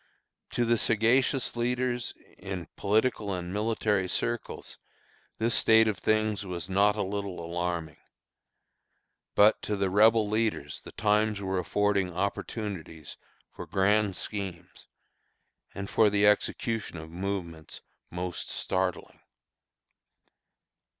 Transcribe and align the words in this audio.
To 0.53 0.65
the 0.65 0.79
sagacious 0.79 1.55
leaders 1.55 2.15
in 2.39 2.67
political 2.75 3.31
and 3.35 3.53
military 3.53 4.07
circles 4.09 4.79
this 5.37 5.53
state 5.53 5.87
of 5.87 5.99
things 5.99 6.43
was 6.43 6.67
not 6.67 6.95
a 6.95 7.03
little 7.03 7.39
alarming. 7.39 7.99
But 9.35 9.61
to 9.61 9.75
the 9.75 9.91
Rebel 9.91 10.27
leaders 10.27 10.81
the 10.81 10.91
times 10.93 11.39
were 11.39 11.59
affording 11.59 12.11
opportunities 12.11 13.15
for 13.55 13.67
grand 13.67 14.15
schemes, 14.15 14.87
and 15.75 15.87
for 15.87 16.09
the 16.09 16.25
execution 16.25 16.97
of 16.97 17.11
movements 17.11 17.81
most 18.09 18.49
startling. 18.49 19.19